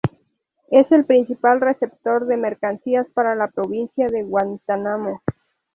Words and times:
Es 0.71 0.91
el 0.91 1.05
principal 1.05 1.61
receptor 1.61 2.25
de 2.25 2.35
mercancías 2.35 3.05
para 3.13 3.35
la 3.35 3.49
provincia 3.49 4.07
de 4.07 4.23
Guantánamo. 4.23 5.21